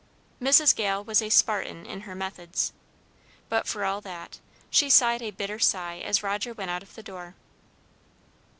Mrs. 0.41 0.75
Gale 0.75 1.03
was 1.03 1.21
a 1.21 1.29
Spartan 1.29 1.85
in 1.85 2.01
her 2.01 2.15
methods, 2.15 2.73
but, 3.49 3.67
for 3.67 3.85
all 3.85 4.01
that, 4.01 4.39
she 4.71 4.89
sighed 4.89 5.21
a 5.21 5.29
bitter 5.29 5.59
sigh 5.59 5.99
as 5.99 6.23
Roger 6.23 6.55
went 6.55 6.71
out 6.71 6.81
of 6.81 6.95
the 6.95 7.03
door. 7.03 7.35